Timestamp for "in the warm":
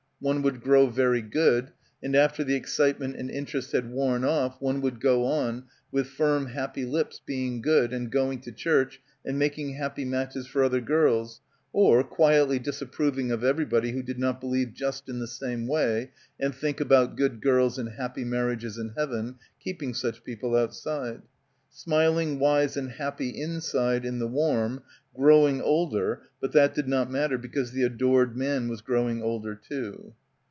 24.05-24.83